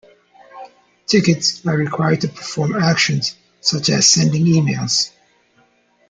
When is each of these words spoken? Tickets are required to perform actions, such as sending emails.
Tickets 1.05 1.63
are 1.67 1.77
required 1.77 2.21
to 2.21 2.27
perform 2.27 2.73
actions, 2.75 3.35
such 3.61 3.89
as 3.89 4.09
sending 4.09 4.45
emails. 4.45 5.11